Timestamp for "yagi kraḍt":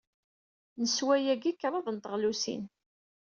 1.25-1.87